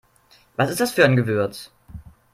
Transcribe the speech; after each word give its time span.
Was 0.55 0.71
ist 0.71 0.79
das 0.79 0.93
für 0.93 1.05
ein 1.05 1.15
Gewürz? 1.15 1.69